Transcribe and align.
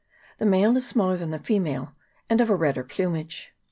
The 0.39 0.47
male 0.47 0.75
is 0.77 0.87
smaller 0.87 1.15
than 1.15 1.29
the 1.29 1.37
female, 1.37 1.93
and 2.27 2.41
of 2.41 2.49
a 2.49 2.55
redder 2.55 2.83
plumage. 2.83 3.53